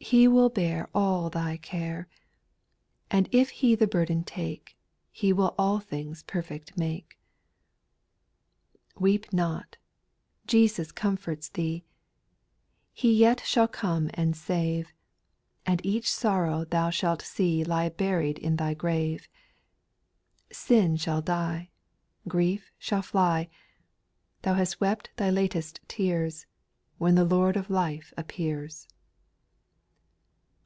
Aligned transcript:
He 0.00 0.26
will 0.26 0.48
bear 0.48 0.88
All 0.94 1.28
thy 1.28 1.58
care; 1.58 2.08
And 3.10 3.28
if 3.30 3.50
He 3.50 3.74
the 3.74 3.88
burden 3.88 4.22
take, 4.24 4.74
He 5.10 5.34
will 5.34 5.54
all 5.58 5.80
things 5.80 6.22
perfect 6.22 6.78
make.) 6.78 7.18
6. 8.92 9.00
Weep 9.02 9.32
not,— 9.34 9.76
Jesus 10.46 10.92
comforts 10.92 11.50
thee; 11.50 11.84
He 12.94 13.12
yet 13.12 13.40
shall 13.44 13.68
come 13.68 14.08
and 14.14 14.34
save, 14.36 14.94
And 15.66 15.84
each 15.84 16.08
sorrow 16.10 16.64
thou 16.64 16.88
shalt 16.88 17.20
see 17.20 17.62
Lie 17.64 17.90
buried 17.90 18.38
in 18.38 18.56
thy 18.56 18.72
grave* 18.72 19.28
Sin 20.50 20.96
shall 20.96 21.20
die. 21.20 21.70
Grief 22.26 22.70
shall 22.78 23.02
fly; 23.02 23.48
Thou 24.40 24.54
hast 24.54 24.80
wept 24.80 25.10
thy 25.16 25.28
latest 25.28 25.80
tears, 25.86 26.46
When 26.96 27.14
the 27.14 27.24
Lord 27.26 27.56
of 27.58 27.68
life 27.68 28.14
appears. 28.16 28.86